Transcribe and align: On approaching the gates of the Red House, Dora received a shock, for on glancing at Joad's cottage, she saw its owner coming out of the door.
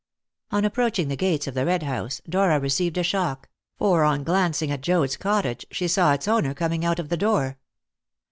On 0.49 0.65
approaching 0.65 1.09
the 1.09 1.15
gates 1.15 1.45
of 1.45 1.53
the 1.53 1.63
Red 1.63 1.83
House, 1.83 2.21
Dora 2.27 2.59
received 2.59 2.97
a 2.97 3.03
shock, 3.03 3.47
for 3.77 4.03
on 4.03 4.23
glancing 4.23 4.71
at 4.71 4.81
Joad's 4.81 5.15
cottage, 5.15 5.63
she 5.69 5.87
saw 5.87 6.11
its 6.13 6.27
owner 6.27 6.55
coming 6.55 6.83
out 6.83 6.97
of 6.97 7.09
the 7.09 7.17
door. 7.17 7.59